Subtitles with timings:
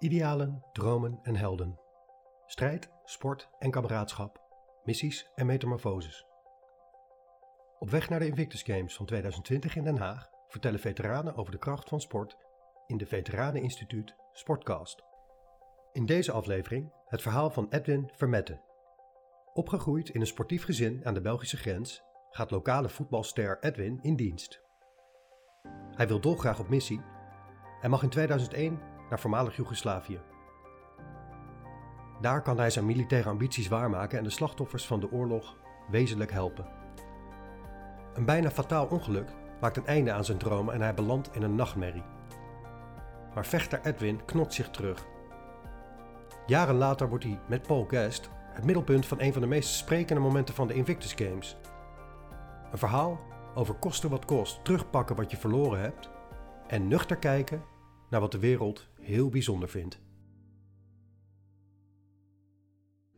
[0.00, 1.80] Idealen, dromen en helden.
[2.46, 4.40] Strijd, sport en kameraadschap.
[4.84, 6.26] Missies en metamorfoses.
[7.78, 11.58] Op weg naar de Invictus Games van 2020 in Den Haag vertellen veteranen over de
[11.58, 12.36] kracht van sport
[12.86, 15.02] in de Veteraneninstituut Sportcast.
[15.92, 18.60] In deze aflevering het verhaal van Edwin Vermette.
[19.52, 24.62] Opgegroeid in een sportief gezin aan de Belgische grens gaat lokale voetbalster Edwin in dienst.
[25.90, 27.00] Hij wil dolgraag op missie
[27.80, 30.20] en mag in 2001 naar voormalig Joegoslavië.
[32.20, 35.56] Daar kan hij zijn militaire ambities waarmaken en de slachtoffers van de oorlog
[35.90, 36.66] wezenlijk helpen.
[38.14, 41.54] Een bijna fataal ongeluk maakt een einde aan zijn dromen en hij belandt in een
[41.54, 42.04] nachtmerrie.
[43.34, 45.06] Maar vechter Edwin knot zich terug.
[46.46, 50.22] Jaren later wordt hij met Paul Guest het middelpunt van een van de meest sprekende
[50.22, 51.56] momenten van de Invictus Games.
[52.72, 53.20] Een verhaal
[53.54, 56.10] over kosten wat kost, terugpakken wat je verloren hebt
[56.66, 57.62] en nuchter kijken
[58.10, 60.00] naar wat de wereld heel bijzonder vindt.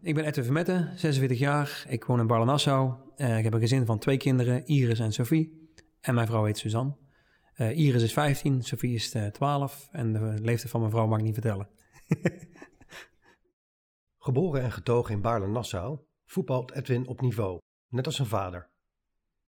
[0.00, 1.84] Ik ben Edwin Vermette, 46 jaar.
[1.88, 2.94] Ik woon in Barle-Nassau.
[3.16, 5.70] Uh, ik heb een gezin van twee kinderen, Iris en Sophie.
[6.00, 6.96] En mijn vrouw heet Suzanne.
[7.56, 9.88] Uh, Iris is 15, Sophie is uh, eh, 12.
[9.92, 11.68] En de leeftijd van mijn vrouw mag ik niet vertellen.
[14.18, 17.58] Geboren en getogen in Baarle-Nassau voetbalt Edwin op niveau,
[17.88, 18.70] net als zijn vader.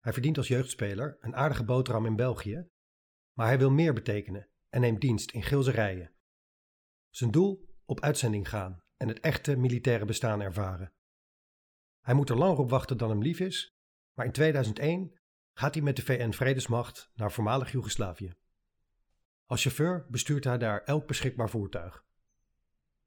[0.00, 2.68] Hij verdient als jeugdspeler een aardige boterham in België,
[3.32, 6.10] maar hij wil meer betekenen en neemt dienst in Geelse rijen.
[7.10, 7.70] Zijn doel?
[7.84, 10.92] Op uitzending gaan en het echte militaire bestaan ervaren.
[12.00, 13.74] Hij moet er langer op wachten dan hem lief is,
[14.14, 15.18] maar in 2001
[15.52, 18.32] gaat hij met de VN-vredesmacht naar voormalig Joegoslavië.
[19.46, 22.04] Als chauffeur bestuurt hij daar elk beschikbaar voertuig.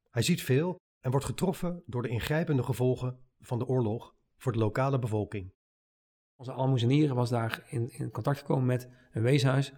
[0.10, 4.60] Hij ziet veel en wordt getroffen door de ingrijpende gevolgen van de oorlog voor de
[4.60, 5.54] lokale bevolking.
[6.36, 9.74] Onze almoezenier was daar in, in contact gekomen met een weeshuis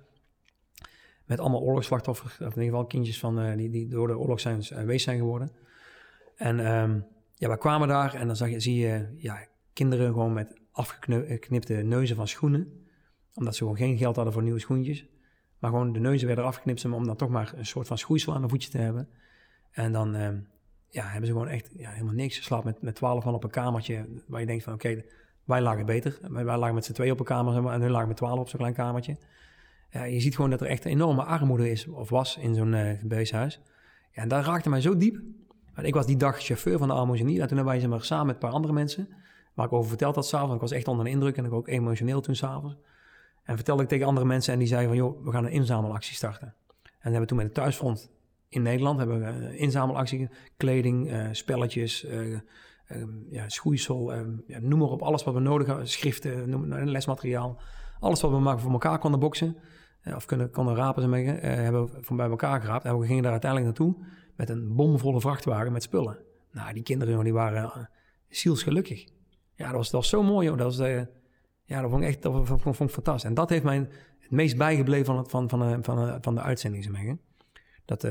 [1.27, 4.39] met allemaal oorlogsslachtoffers, of in ieder geval kindjes van, uh, die, die door de oorlog
[4.39, 5.51] zijn uh, zijn geworden.
[6.35, 10.33] En um, ja, we kwamen daar en dan zag je, zie je ja, kinderen gewoon
[10.33, 12.85] met afgeknipte neuzen van schoenen.
[13.33, 15.05] Omdat ze gewoon geen geld hadden voor nieuwe schoentjes.
[15.59, 18.41] Maar gewoon de neuzen werden afgeknipt om dan toch maar een soort van schoeisel aan
[18.41, 19.09] de voetje te hebben.
[19.71, 20.47] En dan um,
[20.89, 22.35] ja, hebben ze gewoon echt ja, helemaal niks.
[22.35, 25.03] Ze slaapt met, met twaalf man op een kamertje waar je denkt van oké,
[25.43, 26.17] wij lagen beter.
[26.21, 28.49] Wij, wij lagen met z'n twee op een kamer en hun lagen met twaalf op
[28.49, 29.17] zo'n klein kamertje.
[29.89, 32.73] Ja, je ziet gewoon dat er echt een enorme armoede is, of was, in zo'n
[32.73, 33.29] uh.
[34.11, 35.21] Ja, en dat raakte mij zo diep.
[35.73, 37.41] Want ik was die dag chauffeur van de Almozenier.
[37.41, 39.09] En toen hebben wij ze maar samen met een paar andere mensen,
[39.53, 40.53] waar ik over verteld had s'avonds.
[40.53, 42.77] Ik was echt onder de indruk en ik ook emotioneel toen s'avonds.
[43.43, 46.15] En vertelde ik tegen andere mensen en die zeiden van, joh, we gaan een inzamelactie
[46.15, 46.55] starten.
[46.99, 48.11] En hebben toen met het thuisfront
[48.49, 52.37] in Nederland hebben we een eh, inzamelactie, kleding, uh, spelletjes, uh,
[53.29, 54.13] ja, schoeisel,
[54.47, 57.61] ja, noem maar op, alles wat we nodig hebben, schriften, noem, lesmateriaal.
[57.99, 59.57] Alles wat we maar voor elkaar konden boksen,
[60.01, 62.85] eh, of kunnen, konden rapen, ze uh, hebben we van bij elkaar geraapt.
[62.85, 66.17] En we gingen daar uiteindelijk naartoe met een bomvolle vrachtwagen met spullen.
[66.51, 67.85] Nou, die kinderen die waren uh,
[68.29, 69.07] zielsgelukkig.
[69.55, 70.57] Ja, dat was, dat zo mooi, joh.
[70.57, 70.77] Dat
[71.63, 72.21] ja, dat vond ik echt
[72.91, 73.23] fantastisch.
[73.23, 73.77] En dat heeft mij
[74.19, 76.93] het meest bijgebleven van, van, van, van, van de uitzending, zeg
[77.85, 78.07] Dat,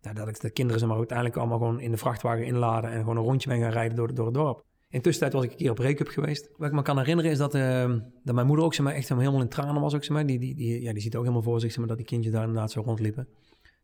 [0.00, 3.16] dat ik de kinderen zeg maar, uiteindelijk allemaal gewoon in de vrachtwagen inladen en gewoon
[3.16, 4.64] een rondje ben gaan rijden door, door het dorp.
[4.94, 6.50] Intussen was ik een keer op break-up geweest.
[6.56, 9.08] Wat ik me kan herinneren is dat, uh, dat mijn moeder ook zeg maar, echt
[9.08, 9.94] helemaal in tranen was.
[9.94, 10.26] Ook, zeg maar.
[10.26, 12.32] die, die, die, ja, die ziet ook helemaal voor zich zeg maar, dat die kindjes
[12.32, 13.28] daar inderdaad zo rondliepen.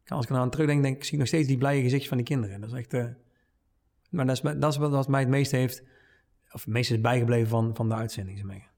[0.07, 2.17] Als ik er aan terugdenk, denk ik, zie ik nog steeds die blije gezichtjes van
[2.17, 2.61] die kinderen.
[2.61, 2.95] Dat is echt...
[2.95, 3.07] Uh,
[4.11, 5.83] maar dat is, dat wat mij het meest heeft...
[6.53, 8.39] of het meest is bijgebleven van, van de uitzending.
[8.39, 8.73] Zeg maar.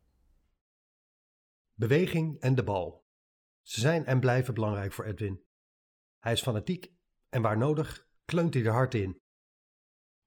[1.75, 3.05] Beweging en de bal.
[3.63, 5.41] Ze zijn en blijven belangrijk voor Edwin.
[6.19, 6.93] Hij is fanatiek
[7.29, 9.21] en waar nodig kleunt hij er hard in.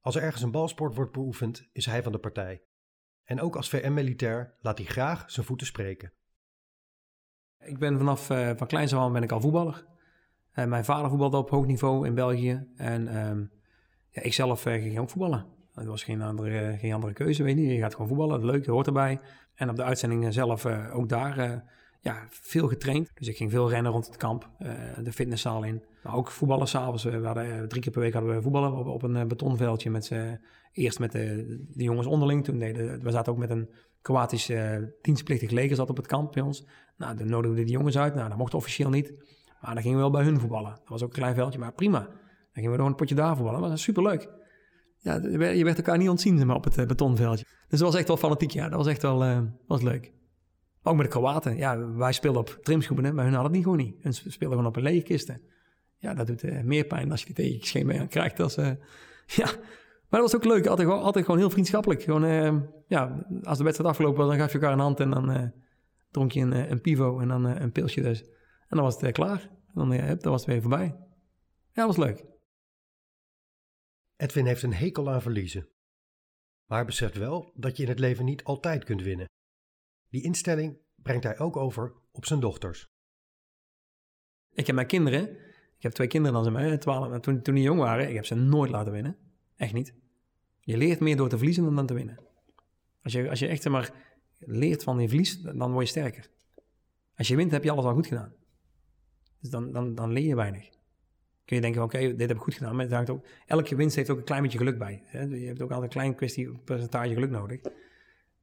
[0.06, 2.64] Als er ergens een balsport wordt beoefend, is hij van de partij.
[3.24, 6.14] En ook als VM-militair laat hij graag zijn voeten spreken.
[7.60, 9.86] Ik ben vanaf uh, van kleins af ben ik al voetballer.
[10.54, 12.68] Uh, mijn vader voetbalde op hoog niveau in België.
[12.76, 13.48] En uh,
[14.10, 15.46] ja, ik zelf uh, ging ook voetballen.
[15.74, 17.68] Er was geen andere, geen andere keuze, weet je.
[17.68, 19.20] Je gaat gewoon voetballen, leuk, je hoort erbij.
[19.54, 21.64] En op de uitzending zelf ook daar
[22.06, 23.12] ja, veel getraind.
[23.14, 24.70] Dus ik ging veel rennen rond het kamp, uh,
[25.04, 25.84] de fitnesszaal in.
[26.04, 27.04] Maar ook voetballen s'avonds.
[27.04, 29.90] We uh, drie keer per week hadden we voetballen op, een uh, betonveldje.
[29.90, 30.12] Met
[30.72, 32.44] eerst met de, de, jongens onderling.
[32.44, 33.70] Toen deden, we zaten ook met een
[34.02, 34.52] Kroatisch
[35.02, 36.66] dienstplichtig leger zat op het kamp bij ons.
[36.98, 38.16] Nou, dan nodigden we die jongens uit.
[38.16, 39.14] Nou, dat mocht officieel niet.
[39.62, 40.72] Maar dan gingen we wel bij hun voetballen.
[40.72, 42.00] Dat was ook een klein veldje, maar prima.
[42.00, 42.18] Dan
[42.54, 43.62] gingen we nog een potje daar voetballen.
[43.62, 44.30] Dat was superleuk.
[44.98, 45.14] Ja,
[45.50, 47.46] je werd elkaar niet ontzien maar, op het betonveldje.
[47.68, 48.70] Dus dat was echt wel fanatiek, ja.
[48.70, 50.14] Dat was echt wel was leuk.
[50.88, 51.58] Ook met de Kroaten.
[51.58, 54.04] Ja, wij speelden op trimschoenen, maar hun hadden het niet gewoon niet.
[54.04, 55.42] Hun speelden gewoon op een lege kisten.
[55.98, 58.40] Ja, dat doet uh, meer pijn als je die tegen scheen mee aan krijgt.
[58.40, 58.66] Als, uh,
[59.42, 59.46] ja,
[60.10, 60.66] maar dat was ook leuk.
[60.68, 62.02] Altijd, altijd gewoon heel vriendschappelijk.
[62.02, 62.54] Gewoon, uh,
[62.88, 65.52] ja, als de wedstrijd afgelopen was, dan gaf je elkaar een hand en dan
[66.12, 68.24] dronk je een, een pivo en dan een pilsje dus.
[68.68, 69.50] En dan was het klaar.
[69.76, 70.96] En dan, dan was het weer voorbij.
[71.72, 72.26] Ja, dat was leuk.
[74.18, 75.68] Edwin heeft een hekel aan verliezen.
[76.66, 79.28] Maar beseft wel dat je in het leven niet altijd kunt winnen.
[80.10, 82.94] Die instelling brengt hij ook over op zijn dochters.
[84.54, 85.30] Ik heb mijn kinderen,
[85.78, 88.26] ik heb twee kinderen dan ze mij, twaalf, toen, toen die jong waren, ik heb
[88.26, 89.18] ze nooit laten winnen.
[89.56, 89.94] Echt niet.
[90.60, 92.20] Je leert meer door te verliezen dan, dan te winnen.
[93.02, 93.94] Als je, als je echt maar
[94.38, 96.30] leert van je verlies, dan word je sterker.
[97.16, 98.34] Als je wint, heb je alles al goed gedaan.
[99.40, 100.70] Dus dan, dan, dan leer je weinig.
[101.46, 102.76] Kun je denken, oké, dit heb ik goed gedaan.
[102.76, 105.04] Maar het ook, elke winst heeft ook een klein beetje geluk bij.
[105.06, 105.22] Hè?
[105.22, 107.62] Je hebt ook altijd een klein kwestie, percentage geluk nodig.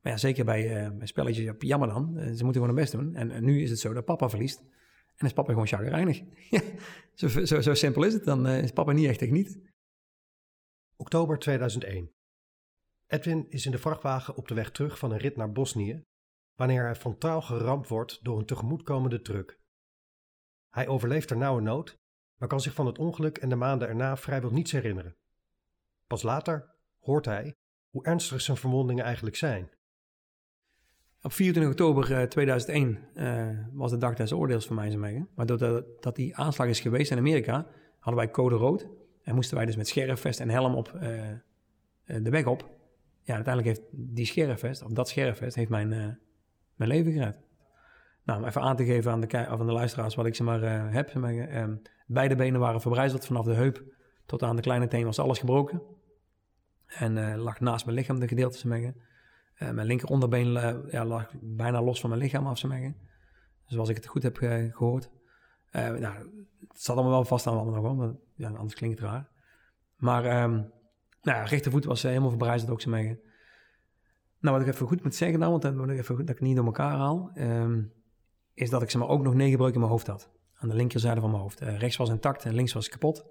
[0.02, 2.12] Maar ja, zeker bij, uh, spelletjes, jammer dan.
[2.16, 3.14] Uh, ze moeten gewoon hun best doen.
[3.14, 4.62] En, nu is het zo dat papa verliest.
[5.16, 6.22] En is papa gewoon chagrijnig.
[7.14, 8.24] zo, zo, zo, simpel is het.
[8.24, 9.48] Dan uh, is papa niet echt techniek.
[10.96, 12.10] Oktober 2001.
[13.06, 16.04] Edwin is in de vrachtwagen op de weg terug van een rit naar Bosnië,
[16.54, 19.58] wanneer hij frontaal geramd wordt door een tegemoetkomende truck.
[20.70, 21.98] Hij overleeft er nauwe nood,
[22.36, 25.16] maar kan zich van het ongeluk en de maanden erna vrijwel niets herinneren.
[26.06, 27.54] Pas later hoort hij
[27.90, 29.70] hoe ernstig zijn verwondingen eigenlijk zijn.
[31.24, 35.26] Op 24 oktober 2001 uh, uh, was de dag des oordeels voor mij mee.
[35.34, 37.66] Maar doordat dat die aanslag is geweest in Amerika,
[37.98, 38.88] hadden wij code rood.
[39.22, 41.02] En moesten wij dus met scherfvest en helm op uh,
[42.04, 42.70] de weg op.
[43.22, 45.88] Ja, uiteindelijk heeft die scherfvest, of dat scherfvest, heeft mijn,
[46.74, 47.40] mijn leven gered.
[48.24, 50.92] Nou, om even aan te geven aan de, aan de luisteraars wat ik ze maar
[50.92, 51.14] heb.
[51.14, 51.64] Uh,
[52.06, 53.82] beide benen waren verbrijzeld vanaf de heup
[54.26, 55.82] tot aan de kleine teen was alles gebroken.
[56.86, 58.94] En lag naast mijn lichaam de gedeelte ze
[59.62, 59.74] mengen.
[59.74, 60.52] mijn linker onderbeen
[60.90, 62.96] ja, lag bijna los van mijn lichaam af ze mengen.
[63.64, 65.10] Zoals ik het goed heb gehoord.
[65.72, 69.08] nou, het zat allemaal wel vast aan allemaal nog wel, maar ja, anders klinkt het
[69.08, 69.28] raar.
[69.96, 70.72] Maar um,
[71.22, 73.20] nou rechtervoet was helemaal verbrijzeld ook ze mengen.
[74.40, 76.64] Nou, wat ik even goed moet zeggen want dat, even goed, dat ik niet door
[76.64, 77.92] elkaar haal, um,
[78.54, 80.30] is dat ik ze maar ook nog negen breuken in mijn hoofd had.
[80.54, 81.62] Aan de linkerzijde van mijn hoofd.
[81.62, 83.26] Uh, rechts was intact en links was kapot.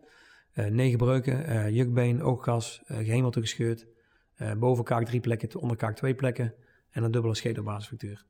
[0.53, 3.87] Uh, negen breuken, uh, jukbeen, ooggas, gehemelte gescheurd.
[4.57, 6.53] Bovenkaak drie plekken, onderkaak twee plekken.
[6.89, 8.25] En een dubbele schedelbasisfractuur.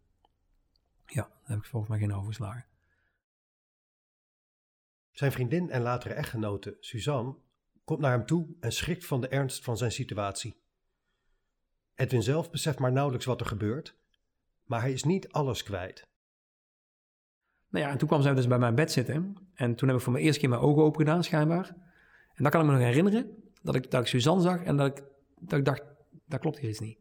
[1.06, 2.66] Ja, daar heb ik volgens mij geen overgeslagen.
[5.12, 7.36] Zijn vriendin en latere echtgenote, Suzanne,
[7.84, 10.60] komt naar hem toe en schrikt van de ernst van zijn situatie.
[11.96, 13.96] Edwin zelf beseft maar nauwelijks wat er gebeurt,
[14.64, 16.10] maar hij is niet alles kwijt.
[17.70, 19.36] Nou ja, en toen kwam zij dus bij mijn bed zitten.
[19.54, 21.68] En toen heb ik voor mijn eerste keer mijn ogen open gedaan, schijnbaar.
[22.34, 24.98] En dan kan ik me nog herinneren dat ik, dat ik Suzanne zag en dat
[24.98, 25.04] ik,
[25.40, 25.84] dat ik dacht,
[26.32, 27.00] daar klopt hier iets niet.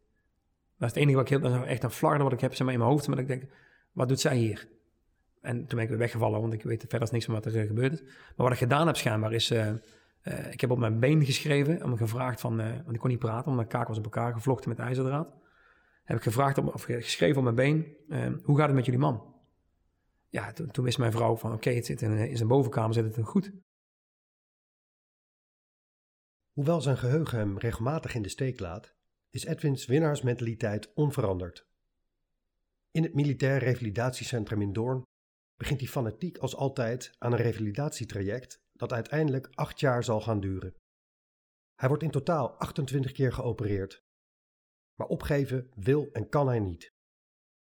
[0.78, 2.64] Dat is het enige wat ik dat is echt een flarden wat ik heb zeg
[2.64, 3.08] maar, in mijn hoofd.
[3.08, 3.44] Maar ik denk,
[3.92, 4.68] wat doet zij hier?
[5.40, 7.92] En toen ben ik weer weggevallen, want ik weet verder niks van wat er gebeurd
[7.92, 8.02] is.
[8.02, 9.66] Maar wat ik gedaan heb schijnbaar is, uh,
[10.22, 13.44] uh, ik heb op mijn been geschreven, om gevraagd van, want ik kon niet praten,
[13.44, 15.34] want mijn kaak was op elkaar gevlochten met ijzerdraad.
[16.04, 17.96] Heb ik gevraagd, of geschreven op mijn been,
[18.42, 19.30] hoe gaat het met jullie man?
[20.30, 23.16] ja, toen, toen wist mijn vrouw van oké, het zit in, in zijn bovenkamer zit
[23.16, 23.52] het goed.
[26.52, 28.94] Hoewel zijn geheugen hem regelmatig in de steek laat,
[29.30, 31.66] is Edwins winnaarsmentaliteit onveranderd.
[32.90, 35.02] In het militair revalidatiecentrum in Doorn
[35.56, 40.74] begint hij fanatiek als altijd aan een revalidatietraject dat uiteindelijk acht jaar zal gaan duren.
[41.74, 44.02] Hij wordt in totaal 28 keer geopereerd.
[44.94, 46.88] Maar opgeven wil en kan hij niet.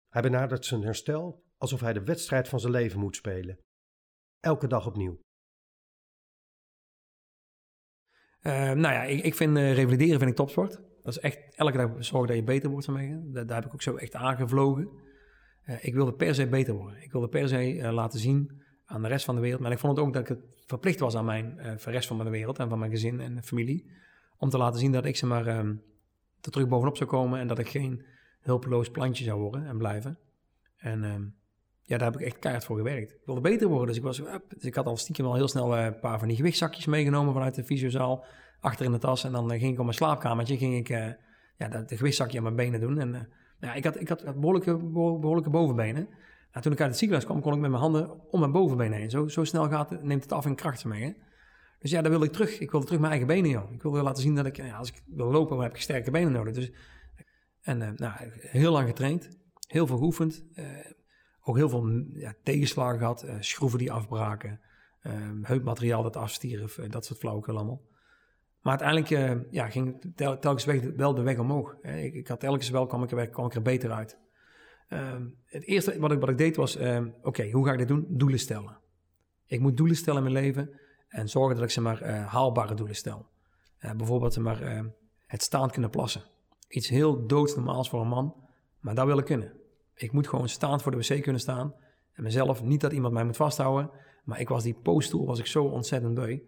[0.10, 3.60] Hij benadert zijn herstel alsof hij de wedstrijd van zijn leven moet spelen.
[4.39, 5.19] Elke dag opnieuw.
[8.41, 10.82] Uh, nou ja, ik, ik vind uh, revalideren vind ik topsport.
[11.03, 12.88] Dat is echt elke dag zorgen dat je beter wordt.
[12.88, 14.89] Daar, daar heb ik ook zo echt aangevlogen.
[15.65, 17.01] Uh, ik wilde per se beter worden.
[17.01, 19.62] Ik wilde per se laten zien aan de rest van de wereld.
[19.62, 22.17] Maar ik vond het ook dat ik het verplicht was aan mijn uh, rest van
[22.17, 23.91] mijn wereld en van mijn gezin en familie.
[24.38, 25.81] Om te laten zien dat ik ze maar um,
[26.41, 28.05] er terug bovenop zou komen en dat ik geen
[28.41, 30.17] hulpeloos plantje zou worden en blijven.
[30.77, 31.36] En um,
[31.81, 33.12] ja, daar heb ik echt keihard voor gewerkt.
[33.12, 35.77] Ik wilde beter worden, dus ik, was, dus ik had al stiekem al heel snel
[35.77, 38.25] eh, een paar van die gewichtzakjes meegenomen vanuit de fysiozaal,
[38.63, 39.24] achter in de tas.
[39.24, 41.08] En dan eh, ging ik op mijn slaapkamertje, ging ik uh,
[41.58, 43.00] ja, dat, gewichtzakje aan mijn benen doen.
[43.00, 43.20] En uh,
[43.60, 46.08] ja, ik had, ik had behoorlijke, behoorlijke bovenbenen.
[46.62, 49.10] Toen ik uit het ziekenhuis kwam, kon ik met mijn handen om mijn bovenbenen heen.
[49.10, 51.03] Zo, zo snel gaat, neemt het af in kracht mee.
[51.03, 51.12] Hè?
[51.79, 52.60] Dus ja, daar wilde ik terug.
[52.60, 53.72] Ik wilde terug mijn eigen benen, joh.
[53.72, 56.12] Ik wilde laten zien dat ik, ja, als ik wil lopen, dan heb ik sterke
[56.12, 56.53] benen nodig.
[56.53, 56.72] Dus,
[57.62, 59.29] en nou, heel lang getraind,
[59.67, 60.46] heel veel geoefend
[61.43, 63.25] ook heel veel ja, tegenslagen gehad.
[63.39, 64.60] Schroeven die afbraken.
[65.41, 66.75] Heupmateriaal dat afstierf.
[66.89, 67.82] Dat soort flauwekul allemaal.
[68.63, 70.65] Maar uiteindelijk uh, ja, ging tel, telkens
[70.96, 71.75] wel de weg omhoog.
[71.82, 74.17] Ik, ik, had telkens wel, kwam ik, er, er beter uit.
[74.89, 77.88] Um, het eerste wat ik, wat ik deed was, um, oké, hoe ga ik dit
[77.88, 78.05] doen?
[78.10, 78.77] Doelen stellen.
[79.46, 82.96] Ik moet doelen stellen in mijn leven en zorgen dat ik ze maar haalbare doelen
[82.96, 83.25] stel.
[83.79, 84.86] bijvoorbeeld maar,
[85.27, 86.22] het staand kunnen plassen.
[86.67, 88.36] Iets heel doodsnormaals voor een man,
[88.79, 89.53] maar dat wil ik kunnen.
[89.93, 91.74] Ik moet gewoon staand voor de wc kunnen staan.
[92.13, 93.91] En mezelf, niet dat iemand mij moet vasthouden.
[94.24, 96.39] Maar ik was die poststoel, was ik zo ontzettend beu.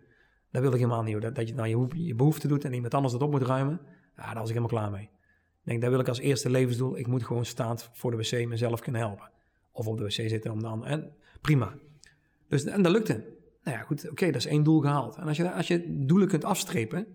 [0.56, 1.22] Dat wil ik helemaal niet.
[1.22, 3.80] Dat, dat je nou je, je behoefte doet en iemand anders dat op moet ruimen.
[4.18, 5.04] Ja, daar was ik helemaal klaar mee.
[5.04, 6.98] Ik denk, daar wil ik als eerste levensdoel.
[6.98, 9.30] Ik moet gewoon staand voor de wc mezelf kunnen helpen.
[9.72, 10.86] Of op de wc zitten om dan.
[10.86, 11.74] En prima.
[12.48, 13.14] Dus, en dat lukte.
[13.64, 15.16] Nou ja, goed, oké, dat is één doel gehaald.
[15.16, 17.08] En als je, als je doelen kunt afstrepen,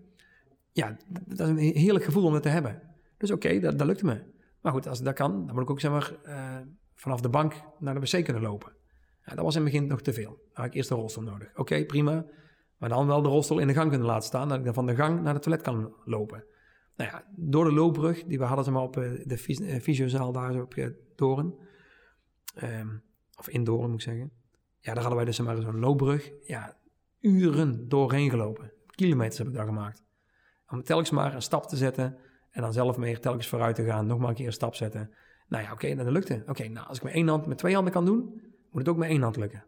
[0.71, 2.81] ja, dat is een heerlijk gevoel om dat te hebben.
[3.17, 4.21] Dus oké, dat, dat lukte me.
[4.61, 6.57] Maar goed, als dat kan, dan moet ik ook zeg maar uh,
[6.95, 8.71] vanaf de bank naar de wc kunnen lopen.
[9.25, 10.29] Ja, dat was in het begin nog te veel.
[10.29, 11.51] Dan had ik eerst een rolstoel nodig.
[11.55, 12.25] Oké, prima.
[12.81, 14.85] Maar dan wel de rolstoel in de gang kunnen laten staan, dat ik dan van
[14.85, 16.43] de gang naar de toilet kan lopen.
[16.95, 19.37] Nou ja, door de loopbrug, die we hadden ze maar op uh, de
[19.81, 21.55] fysiozaal daar zo op uh, Doren.
[22.63, 23.03] Um,
[23.37, 24.31] of in Doren moet ik zeggen.
[24.79, 26.31] Ja, daar hadden wij dus maar zo'n loopbrug.
[26.41, 26.77] Ja,
[27.19, 28.71] uren doorheen gelopen.
[28.85, 30.03] Kilometers heb ik daar gemaakt.
[30.69, 32.17] Om telkens maar een stap te zetten
[32.51, 34.05] en dan zelf meer telkens vooruit te gaan.
[34.05, 35.11] Nog maar een keer een stap zetten.
[35.47, 36.43] Nou ja, oké, okay, dat lukte.
[36.47, 38.97] Oké, nou als ik met één hand, met twee handen kan doen, moet het ook
[38.97, 39.63] met één hand lukken.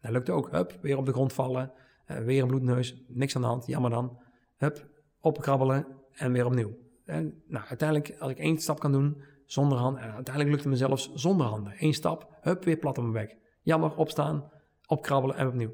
[0.00, 0.50] Dat lukte ook.
[0.50, 1.72] Hup, weer op de grond vallen.
[2.10, 3.04] Uh, weer een bloedneus.
[3.08, 4.18] Niks aan de hand, jammer dan.
[4.56, 4.88] Hup,
[5.20, 6.76] opkrabbelen en weer opnieuw.
[7.04, 10.76] En, nou, uiteindelijk, als ik één stap kan doen zonder hand, en uiteindelijk lukte me
[10.76, 11.72] zelfs zonder handen.
[11.78, 13.38] Eén stap, hup, weer plat op mijn bek.
[13.62, 14.50] Jammer, opstaan,
[14.86, 15.72] opkrabbelen en opnieuw.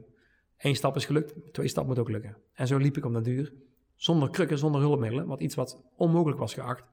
[0.57, 2.37] Eén stap is gelukt, twee stappen moet ook lukken.
[2.53, 3.53] En zo liep ik om dat duur,
[3.97, 6.85] zonder krukken, zonder hulpmiddelen, wat iets wat onmogelijk was geacht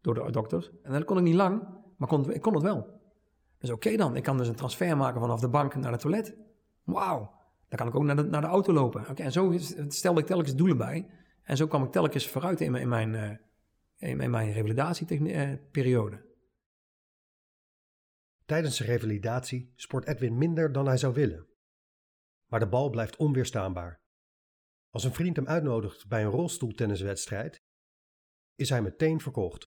[0.00, 0.70] door de dokter.
[0.82, 3.02] En dat kon ik niet lang, maar kon, ik kon het wel.
[3.58, 6.36] Dus oké dan, ik kan dus een transfer maken vanaf de bank naar het toilet.
[6.82, 7.30] Wauw,
[7.76, 9.08] dan kan ik ook naar de, naar de auto lopen.
[9.08, 9.54] Oké, en zo
[9.88, 11.10] stelde ik telkens doelen bij.
[11.42, 13.40] En zo kwam ik telkens vooruit in mijn, in mijn,
[13.98, 16.32] uh, in mijn revalidatieperiode.
[18.44, 21.46] Tijdens de revalidatie sport Edwin minder dan hij zou willen.
[22.46, 24.00] Maar de bal blijft onweerstaanbaar.
[24.90, 27.62] Als een vriend hem uitnodigt bij een rolstoeltenniswedstrijd,
[28.54, 29.62] is hij meteen verkocht.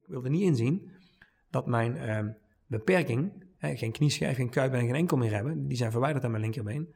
[0.00, 0.92] Ik wilde niet inzien
[1.50, 2.34] dat mijn uh,
[2.66, 6.42] beperking, geen knieschijf, geen kuip en geen enkel meer hebben, die zijn verwijderd aan mijn
[6.42, 6.94] linkerbeen,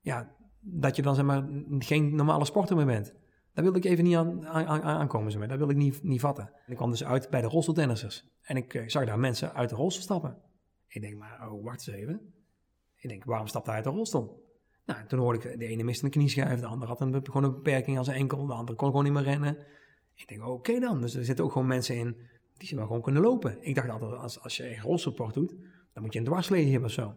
[0.00, 3.14] ja, dat je dan zeg maar geen normale sporter meer bent.
[3.54, 5.30] Daar wilde ik even niet aan, aan, aankomen.
[5.30, 5.48] Zeg maar.
[5.48, 6.52] Dat wilde ik niet, niet vatten.
[6.66, 8.24] ik kwam dus uit bij de rolstoeltennissers.
[8.42, 10.38] En ik uh, zag daar mensen uit de rolstoel stappen.
[10.86, 12.34] Ik denk, maar oh, wacht eens even.
[12.96, 14.42] Ik denk, waarom stapt hij uit de rolstoel?
[14.86, 17.54] Nou, toen hoorde ik, de ene miste een knieschijf, de andere had een, gewoon een
[17.54, 19.66] beperking als een enkel, de andere kon gewoon niet meer rennen.
[20.14, 21.00] Ik denk, oké dan.
[21.00, 22.16] Dus er zitten ook gewoon mensen in
[22.56, 23.56] die ze wel gewoon kunnen lopen.
[23.60, 25.54] Ik dacht altijd, als, als je rolstoelport doet,
[25.94, 27.16] dan moet je een dwarsleger hebben of zo.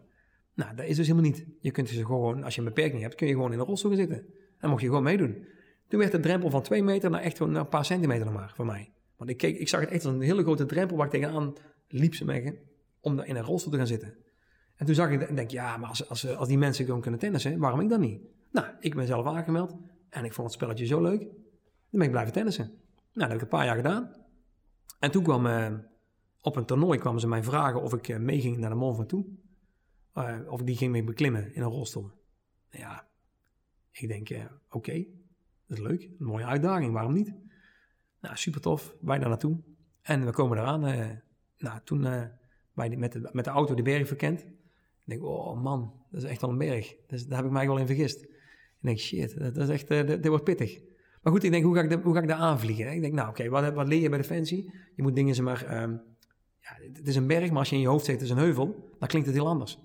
[0.54, 1.46] Nou, dat is dus helemaal niet.
[1.60, 3.90] Je kunt dus gewoon, als je een beperking hebt, kun je gewoon in de rolstoel
[3.90, 4.26] gaan zitten.
[4.60, 5.46] Dan mocht je gewoon meedoen.
[5.88, 8.52] Toen werd de drempel van twee meter naar echt gewoon een paar centimeter nog maar
[8.54, 8.92] voor mij.
[9.16, 11.52] Want ik, keek, ik zag het echt als een hele grote drempel waar ik tegenaan
[11.88, 12.58] liep ze mee,
[13.00, 14.14] om in een rolstoel te gaan zitten.
[14.76, 17.20] En toen zag ik en denk, ja, maar als, als, als die mensen gewoon kunnen
[17.20, 18.20] tennissen, waarom ik dan niet?
[18.50, 19.76] Nou, ik ben zelf aangemeld
[20.10, 21.20] en ik vond het spelletje zo leuk.
[21.20, 21.30] Dan
[21.90, 22.64] ben ik blijven tennissen.
[22.64, 22.78] Nou,
[23.12, 24.14] dat heb ik een paar jaar gedaan.
[24.98, 25.72] En toen kwam, uh,
[26.40, 29.28] op een toernooi kwamen ze mij vragen of ik uh, meeging naar de Mont Ventoux.
[30.14, 32.10] Uh, of ik die ging mee beklimmen in een rolstoel.
[32.70, 33.08] Ja,
[33.90, 34.28] ik denk,
[34.70, 35.04] oké,
[35.66, 36.02] dat is leuk.
[36.02, 37.34] Een mooie uitdaging, waarom niet?
[38.20, 38.94] Nou, super tof.
[39.00, 39.60] Wij daar naartoe.
[40.02, 40.80] En we komen eraan.
[41.58, 42.00] nou, toen
[42.74, 44.40] met, de, met de auto de berg verkend.
[44.40, 46.94] Ik denk, oh man, dat is echt wel een berg.
[47.06, 48.22] Dus daar heb ik mij wel in vergist.
[48.22, 48.30] Ik
[48.80, 50.80] denk, shit, dat is echt, dit, wordt pittig.
[51.22, 52.92] Maar goed, ik denk, hoe ga ik, hoe ga ik daar aanvliegen?
[52.92, 54.72] Ik denk, nou oké, wat, wat leer je bij Defensie?
[54.94, 56.00] Je moet dingen, zeg maar, um,
[56.60, 58.42] ja, het is een berg, maar als je in je hoofd zegt, het is een
[58.42, 59.78] heuvel, dan klinkt het heel anders.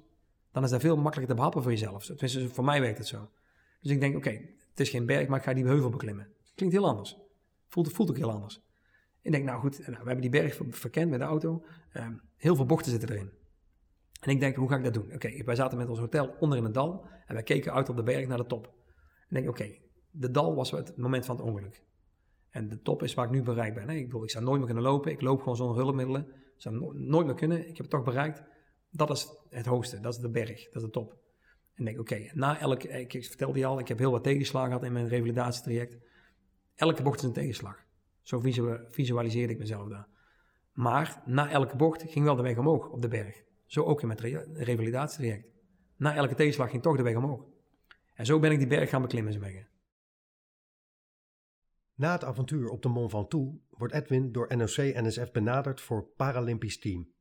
[0.52, 2.06] Dan is dat veel makkelijker te behappen voor jezelf.
[2.06, 3.30] Tenminste, voor mij werkt het zo.
[3.82, 4.30] Dus ik denk, oké,
[4.70, 6.28] het is geen berg, maar ik ga die heuvel beklimmen.
[6.56, 7.18] Klinkt heel anders.
[7.68, 8.62] Voelt, voelt ook heel anders.
[9.22, 11.66] Ik denk, nou goed, nou, we hebben die berg verkend met de auto.
[11.94, 13.32] Um, heel veel bochten zitten erin.
[14.20, 15.14] En ik denk, hoe ga ik dat doen?
[15.14, 17.96] Oké, wij zaten met ons hotel onder in het dal en wij keken uit op
[17.96, 18.66] de berg naar de top.
[19.30, 19.76] Ik denk, oké,
[20.12, 21.84] de dal was het moment van het ongeluk.
[22.50, 23.90] En de top is waar ik nu bereikt ben.
[23.90, 25.12] Ik bedoel, ik zou nooit meer kunnen lopen.
[25.12, 26.28] Ik loop gewoon zonder hulpmiddelen.
[26.58, 27.60] Zou nooit meer kunnen.
[27.60, 28.44] Ik heb het toch bereikt.
[28.92, 30.00] Dat is het hoogste.
[30.00, 30.64] Dat is de berg.
[30.64, 31.18] Dat is de top.
[31.74, 32.88] En denk, oké, na elke...
[32.88, 35.98] Ik, vertelde je al, ik heb heel wat tegenslagen gehad in mijn revalidatietraject.
[36.76, 37.84] Elke bocht is een tegenslag.
[38.22, 38.42] Zo
[38.90, 40.08] visualiseerde ik mezelf daar.
[40.74, 43.44] Maar na elke bocht ging wel de weg omhoog op de berg.
[43.66, 44.20] Zo ook in mijn
[44.54, 45.48] revalidatietraject.
[45.98, 47.46] Na elke tegenslag ging toch de weg omhoog.
[48.14, 49.68] En zo ben ik die berg gaan beklimmen, zeggen.
[52.04, 57.14] Na het avontuur op de Mont Ventoux wordt Edwin door NOC-NSF benaderd voor Paralympisch team.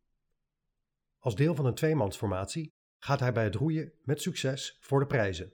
[1.19, 5.53] Als deel van een tweemansformatie gaat hij bij het roeien met succes voor de prijzen.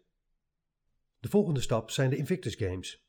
[1.18, 3.06] De volgende stap zijn de Invictus Games.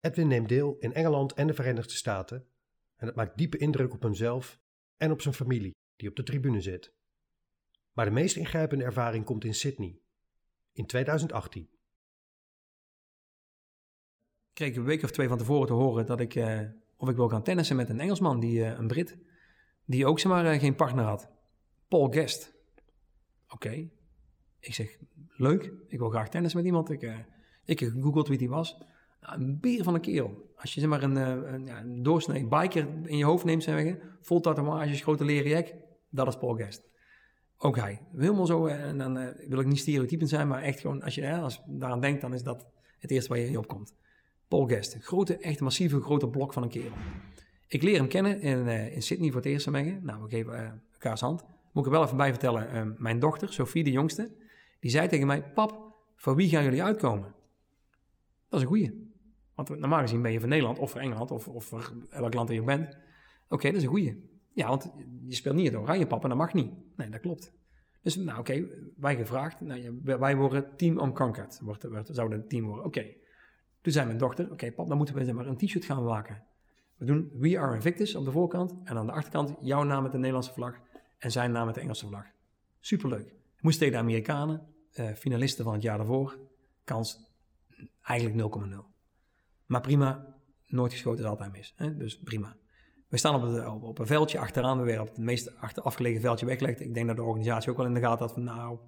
[0.00, 2.48] Edwin neemt deel in Engeland en de Verenigde Staten
[2.96, 4.60] en het maakt diepe indruk op hemzelf
[4.96, 6.94] en op zijn familie die op de tribune zit.
[7.92, 10.00] Maar de meest ingrijpende ervaring komt in Sydney
[10.72, 11.73] in 2018.
[14.54, 16.60] Ik kreeg een week of twee van tevoren te horen dat ik, uh,
[16.96, 19.18] of ik wil gaan tennissen met een Engelsman, die, uh, een Brit,
[19.84, 21.30] die ook zomaar uh, geen partner had.
[21.88, 22.54] Paul Guest.
[23.48, 23.88] Oké.
[24.60, 24.96] Ik zeg,
[25.36, 25.72] leuk.
[25.88, 26.90] Ik wil graag tennis met iemand.
[26.90, 27.02] Ik,
[27.64, 28.78] ik heb gegoogeld wie die was.
[29.20, 30.52] Nou, een beer van een kerel.
[30.56, 34.40] Als je zeg maar een, een, een doorsnee biker in je hoofd neemt, zeggen, vol
[34.40, 35.74] tatoeages, grote leren jack,
[36.10, 36.88] dat is Paul Guest.
[37.58, 38.00] Ook hij.
[38.16, 41.62] Helemaal zo, en dan wil ik niet stereotypen zijn, maar echt gewoon, als je als
[41.66, 42.66] daaraan denkt, dan is dat
[42.98, 44.02] het eerste waar je in opkomt.
[44.48, 46.96] Paul Guest, grote, echt massieve, grote blok van een kerel.
[47.68, 50.04] Ik leer hem kennen in, in Sydney voor het eerst mengen.
[50.04, 51.44] Nou, we geven elkaars hand.
[51.72, 54.32] Moet ik er wel even bij vertellen, uh, mijn dochter, Sophie de jongste,
[54.80, 57.34] die zei tegen mij, pap, voor wie gaan jullie uitkomen?
[58.48, 59.12] Dat is een goeie.
[59.54, 62.48] Want normaal gezien ben je van Nederland of voor Engeland of, of voor elk land
[62.48, 62.98] je bent.
[63.48, 64.30] Oké, dat is een goeie.
[64.52, 64.92] Ja, want
[65.26, 66.72] je speelt niet het oranje pap en dat mag niet.
[66.96, 67.52] Nee, dat klopt.
[68.02, 72.64] Dus nou oké, wij gevraagd, nou, wij worden Team Unconquered, wordt, wordt, zou het team
[72.66, 72.84] worden.
[72.84, 73.14] Oké,
[73.84, 76.42] toen zei mijn dochter, oké pap, dan moeten we maar een t-shirt gaan maken.
[76.96, 80.12] We doen We Are Invictus op de voorkant en aan de achterkant jouw naam met
[80.12, 80.74] de Nederlandse vlag
[81.18, 82.24] en zijn naam met de Engelse vlag.
[82.80, 83.34] Superleuk.
[83.60, 86.38] Moest tegen de Amerikanen, uh, finalisten van het jaar daarvoor,
[86.84, 87.32] kans
[88.02, 88.76] eigenlijk 0,0.
[89.66, 90.34] Maar prima,
[90.66, 91.74] nooit geschoten is altijd mis.
[91.76, 91.96] Hè?
[91.96, 92.56] Dus prima.
[93.08, 96.20] We staan op, het, op, een veldje achteraan, we weer op het meest achter, afgelegen
[96.20, 96.80] veldje weggelegd.
[96.80, 98.78] Ik denk dat de organisatie ook wel in de gaten had van nou,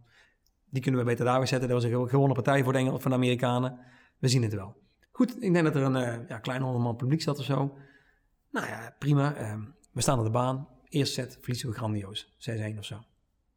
[0.70, 1.68] die kunnen we beter daar weer zetten.
[1.68, 3.78] Dat was een gewonnen partij voor de, van de Amerikanen.
[4.18, 4.84] We zien het wel.
[5.16, 7.76] Goed, ik denk dat er een uh, ja, klein honderd man publiek zat of zo.
[8.50, 9.40] Nou ja, prima.
[9.40, 9.54] Uh,
[9.92, 10.68] we staan op de baan.
[10.88, 12.37] Eerste set verliezen we grandioos.
[12.75, 13.04] 6-1 of zo.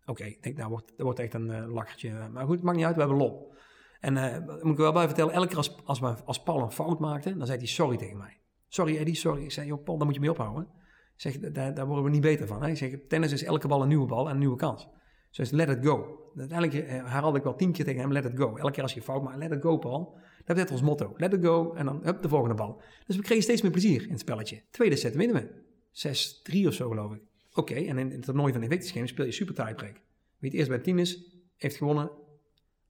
[0.06, 2.28] Oké, ik denk, nou wordt, dat wordt echt een uh.
[2.28, 3.54] Maar goed, het maakt niet uit, we hebben lol.
[4.00, 7.38] En uh, moet ik wel bij vertellen, elke keer als, als, Paul een fout maakte,
[7.38, 8.38] dan zei hij sorry tegen mij.
[8.68, 9.44] Sorry Eddie, sorry.
[9.44, 10.68] Ik zei, joh Paul, daar moet je mee ophouden.
[11.16, 12.64] Zeg, daar, daar worden we niet beter van.
[12.64, 12.70] Hè?
[12.70, 14.88] Ik zeg, tennis is elke bal een nieuwe bal en een nieuwe kans.
[15.32, 16.20] Dus let it go.
[16.36, 18.56] Uiteindelijk herhaalde ik wel tien keer tegen hem, let it go.
[18.56, 20.18] Elke keer als je fout maakt, let it go Paul.
[20.56, 21.14] Dat is ons motto.
[21.18, 22.82] Let it go en dan hup, de volgende bal.
[23.06, 24.62] Dus we kregen steeds meer plezier in het spelletje.
[24.72, 26.64] Tweede set winnen we.
[26.64, 27.22] 6-3 of zo geloof ik.
[27.54, 30.02] Oké, en in het toernooi van Invictus Games speel je super tiebreak.
[30.38, 31.24] Wie het eerst bij tien is,
[31.58, 32.12] heeft gewonnen.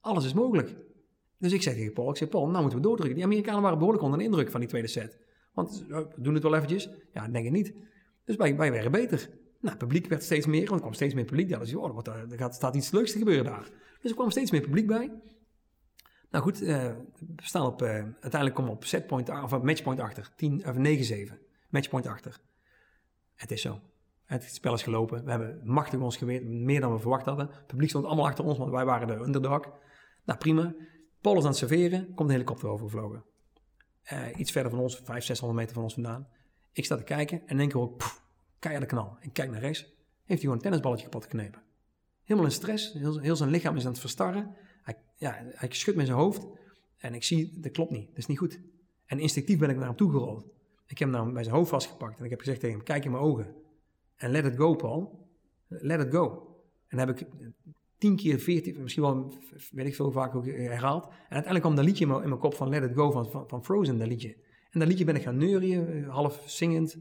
[0.00, 0.76] Alles is mogelijk.
[1.38, 3.16] Dus ik zeg tegen Paul, ik zeg Paul, nou moeten we doordrukken.
[3.16, 5.18] Die Amerikanen waren behoorlijk onder de indruk van die tweede set.
[5.52, 6.88] Want we doen het wel eventjes.
[7.12, 7.74] Ja, denk ik niet.
[8.24, 9.28] Dus wij, wij werden beter.
[9.60, 11.48] Nou, het publiek werd steeds meer, want er kwam steeds meer publiek.
[11.48, 13.70] Ja, dus oh, er gaat, staat iets leuks te gebeuren daar.
[14.00, 15.10] Dus er kwam steeds meer publiek bij.
[16.30, 16.68] Nou goed, uh,
[17.36, 20.30] we staan op, uh, uiteindelijk komen we op setpoint, of matchpoint achter.
[20.36, 21.38] 10, of 9-7.
[21.68, 22.40] Matchpoint achter.
[23.34, 23.80] Het is zo.
[24.24, 25.24] Het spel is gelopen.
[25.24, 27.46] We hebben machtig ons geweest, meer dan we verwacht hadden.
[27.46, 29.72] Het publiek stond allemaal achter ons, want wij waren de underdog.
[30.24, 30.74] Nou, prima.
[31.20, 33.24] Paul is aan het serveren, komt een helikopter overgevlogen.
[34.12, 36.28] Uh, iets verder van ons, 500, 600 meter van ons vandaan.
[36.72, 38.22] Ik sta te kijken en denk ook, pff,
[38.58, 39.16] keiharde knal.
[39.20, 39.94] Ik kijk naar rechts, heeft
[40.26, 41.62] hij gewoon een tennisballetje kapot geknepen.
[42.22, 44.56] Helemaal in stress, heel, heel, zijn lichaam is aan het verstarren.
[45.20, 46.46] Ja, hij schudt met zijn hoofd
[46.96, 48.60] en ik zie, dat klopt niet, dat is niet goed.
[49.06, 50.46] En instinctief ben ik naar hem toe gerold.
[50.86, 53.10] Ik heb hem bij zijn hoofd vastgepakt en ik heb gezegd tegen hem, kijk in
[53.10, 53.54] mijn ogen.
[54.16, 55.28] En let it go, Paul.
[55.66, 56.56] Let it go.
[56.88, 57.26] En heb ik
[57.98, 59.32] tien keer, veertien, misschien wel,
[59.70, 61.04] weet ik veel vaak ook herhaald.
[61.04, 63.46] En uiteindelijk kwam dat liedje in mijn, in mijn kop van Let It Go van,
[63.48, 64.36] van, Frozen, dat liedje.
[64.70, 66.98] En dat liedje ben ik gaan neurien, eh, half zingend.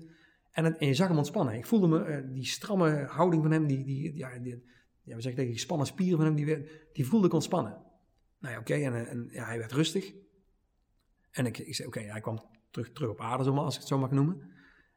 [0.51, 1.53] En, het, je zag hem ontspannen.
[1.53, 4.31] Ik voelde me, uh, die stramme houding van hem, die, die, ja,
[5.03, 7.77] ja, we zeggen die gespannen spieren van hem, die, die voelde ik ontspannen.
[8.39, 10.13] Nou ja, oké, en, en ja, hij werd rustig.
[11.31, 12.39] En ik, ik zei, oké, hij kwam
[12.71, 14.41] terug, terug op aarde, als ik het zo mag noemen.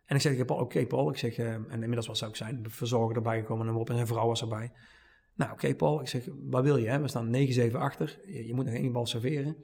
[0.05, 2.37] En ik zeg tegen Paul, oké Paul, ik zeg, uh, en inmiddels was hij ook
[2.37, 4.73] zijn verzorger erbij gekomen en op en zijn vrouw was erbij.
[5.35, 6.89] Nou, oké, Paul, ik zeg, wat wil je?
[6.89, 7.01] Hè?
[7.01, 7.35] We staan
[7.71, 8.21] 9-7 achter.
[8.27, 9.57] Je, moet nog één bal serveren.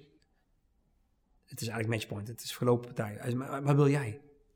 [1.44, 2.28] Het is eigenlijk matchpoint.
[2.28, 3.16] Het is verlopen partij.
[3.18, 4.08] Hij zegt, wat wil jij?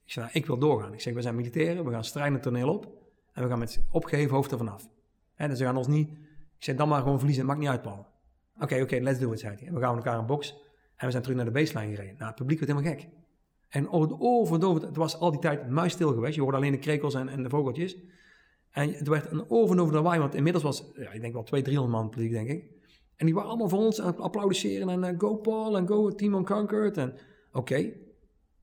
[0.04, 0.92] Ik zeg, nou, ik wil doorgaan.
[0.92, 1.84] Ik zeg, we zijn militairen.
[1.84, 2.86] We gaan strijden het toneel op.
[3.32, 4.88] En we gaan met opgeheven hoofd ervan af.
[5.34, 6.10] En dus we gaan ons niet...
[6.58, 7.42] Ik zeg, dan maar gewoon verliezen.
[7.42, 8.06] Het maakt niet uit, Paul.
[8.62, 9.72] Oké, oké, let's do it, zei hij.
[9.72, 10.50] We gaan elkaar een box.
[10.96, 12.14] En we zijn terug naar de baseline gereden.
[12.14, 13.08] Nou, het publiek werd helemaal gek.
[13.68, 16.34] En over en over, het was al die tijd muisstil geweest.
[16.34, 17.96] Je hoorde alleen de krekels en, en de vogeltjes.
[18.70, 21.32] En het werd een over en over de waai, want inmiddels was, ja, ik denk
[21.32, 22.64] wel 200, 300 man publiek, denk ik.
[23.16, 26.14] En die waren allemaal voor ons aan het applaudisseren en uh, go Paul en go
[26.14, 26.96] Team Unconquered.
[26.96, 27.14] En
[27.52, 27.92] oké,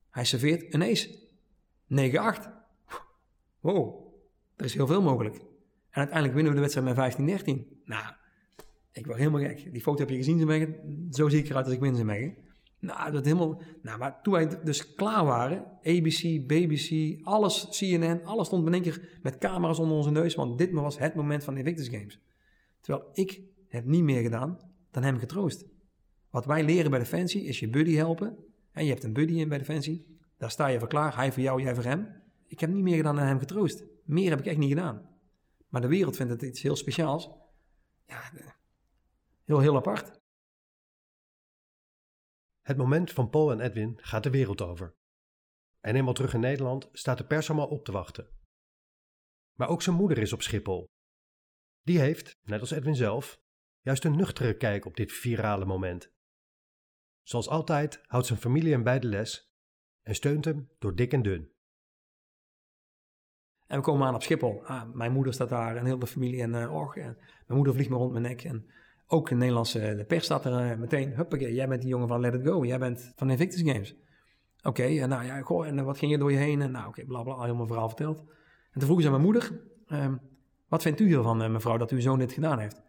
[0.09, 1.27] hij serveert een ace.
[1.87, 2.49] 9-8.
[3.59, 4.13] Wow,
[4.55, 5.35] er is heel veel mogelijk.
[5.35, 7.83] En uiteindelijk winnen we de wedstrijd met 15-13.
[7.85, 8.13] Nou,
[8.91, 9.73] ik was helemaal gek.
[9.73, 11.09] Die foto heb je gezien.
[11.11, 12.35] Zo zie ik eruit als ik win, Zemeggen.
[12.79, 13.61] Nou, dat helemaal.
[13.81, 18.81] Nou, maar toen wij dus klaar waren, ABC, BBC, alles, CNN, alles stond in één
[18.81, 22.19] keer met camera's onder onze neus, want dit was het moment van de Invictus Games.
[22.81, 24.57] Terwijl ik heb niet meer gedaan
[24.91, 25.65] dan hem getroost.
[26.29, 28.37] Wat wij leren bij Defensie is je buddy helpen.
[28.71, 30.17] En je hebt een buddy in bij Defensie.
[30.37, 32.07] Daar sta je voor klaar, hij voor jou, jij voor hem.
[32.47, 33.83] Ik heb niet meer gedaan dan hem getroost.
[34.03, 35.09] Meer heb ik echt niet gedaan.
[35.67, 37.29] Maar de wereld vindt het iets heel speciaals.
[38.05, 38.21] Ja,
[39.49, 40.21] heel, heel apart.
[42.61, 44.95] Het moment van Paul en Edwin gaat de wereld over.
[45.79, 48.29] En eenmaal terug in Nederland staat de pers allemaal op te wachten.
[49.57, 50.85] Maar ook zijn moeder is op Schiphol.
[51.81, 53.41] Die heeft, net als Edwin zelf,
[53.81, 56.11] juist een nuchtere kijk op dit virale moment.
[57.21, 59.51] Zoals altijd houdt zijn familie hem bij de les
[60.01, 61.53] en steunt hem door dik en dun.
[63.65, 64.65] En we komen aan op Schiphol.
[64.65, 66.41] Ah, mijn moeder staat daar en heel de familie.
[66.41, 68.43] En, uh, och, en mijn moeder vliegt me rond mijn nek.
[68.43, 68.71] En
[69.11, 71.13] ook de Nederlandse de pers staat er uh, meteen.
[71.15, 72.65] Huppakee, jij bent die jongen van Let It Go.
[72.65, 73.95] Jij bent van Invictus Games.
[74.63, 76.61] Oké, okay, nou ja, goh, en wat ging er door je heen?
[76.61, 78.19] En nou, oké, okay, al helemaal verhaal verteld.
[78.71, 80.19] En toen vroeg ze aan mijn moeder, um,
[80.67, 82.81] wat vindt u hiervan, mevrouw, dat uw zoon dit gedaan heeft?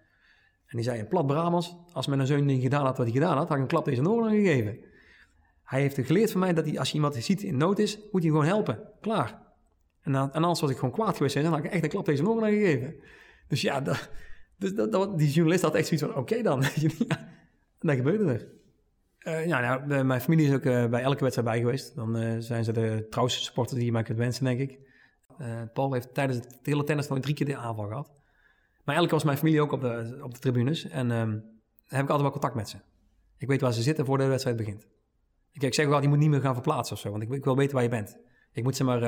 [0.67, 3.37] En die zei in plat Brabants, als mijn zoon niet gedaan had wat hij gedaan
[3.37, 4.79] had, had ik een klap deze oren gegeven.
[5.65, 8.23] Hij heeft geleerd van mij dat hij, als je iemand ziet in nood is, moet
[8.23, 8.79] hij gewoon helpen.
[9.01, 9.43] Klaar.
[10.03, 11.89] En, dan, en anders was ik gewoon kwaad geweest en dan had ik echt een
[11.89, 12.95] klap deze oren gegeven.
[13.49, 14.11] Dus ja, dat,
[14.61, 16.63] dus dat, dat, die journalist had echt zoiets van, oké dan.
[17.81, 18.47] en dat gebeurde er.
[19.21, 21.95] Uh, ja, nou, mijn familie is ook uh, bij elke wedstrijd bij geweest.
[21.95, 24.79] Dan zijn ze de trouwste supporters die je maar kunt wensen, denk ik.
[25.73, 28.23] Paul heeft tijdens het hele tennis nog drie keer de aanval gehad.
[28.85, 30.89] Maar elke was mijn familie ook op de, op de tribunes.
[30.89, 31.31] En um,
[31.87, 32.77] heb ik altijd wel contact met ze.
[33.37, 34.87] Ik weet waar ze zitten voor de wedstrijd begint.
[35.53, 37.11] Ik, zeg wel, je moet niet meer gaan verplaatsen of zo.
[37.11, 38.19] Want ik, ik wil weten waar je bent.
[38.53, 39.03] Ik moet ze maar...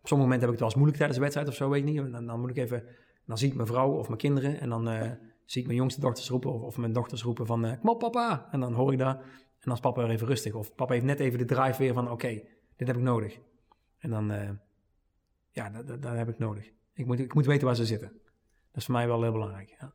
[0.00, 1.86] op sommige momenten heb ik het wel eens moeilijk tijdens de wedstrijd of zo, weet
[1.86, 2.12] ik niet.
[2.12, 2.84] Dan, dan moet ik even...
[3.26, 4.60] Dan zie ik mijn vrouw of mijn kinderen.
[4.60, 7.78] En dan zie ik mijn jongste dochters roepen of, of mijn dochters roepen van...
[7.78, 8.48] kom op papa!
[8.50, 9.16] En dan hoor ik dat.
[9.60, 10.54] En dan is papa weer even rustig.
[10.54, 12.42] Of papa heeft net even de drive weer van, oké,
[12.76, 13.38] dit heb ik nodig.
[13.98, 14.50] En dan, uh,
[15.50, 16.70] ja, dat, dat, heb ik nodig.
[16.94, 18.08] Ik moet, ik moet weten waar ze zitten.
[18.08, 19.92] Dat is voor mij wel heel belangrijk, ja.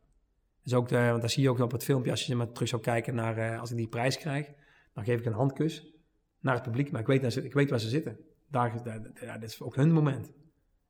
[0.62, 2.82] Dus ook, want dat zie je ook op het filmpje, als je maar terug zou
[2.82, 4.52] kijken naar, als ik die prijs krijg,
[4.92, 5.94] dan geef ik een handkus
[6.40, 8.18] naar het publiek, maar ik weet, ik weet waar ze zitten.
[8.48, 10.28] Daar, daar, ja, dat is ook hun moment.
[10.28, 10.32] Ik,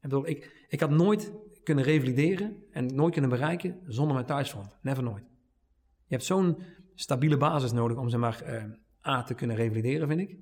[0.01, 1.33] bedoel, ik, ik had nooit
[1.67, 4.77] kunnen revalideren en nooit kunnen bereiken zonder mijn thuisfront.
[4.83, 5.25] Never nooit.
[6.05, 6.63] Je hebt zo'n
[6.95, 8.65] stabiele basis nodig om ze maar uh,
[9.07, 10.39] A te kunnen revalideren, vind ik.